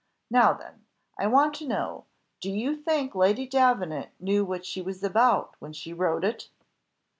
[0.31, 0.87] Now then,
[1.19, 2.05] I want to know,
[2.39, 6.49] do you think Lady Davenant knew what she was about when she wrote it?"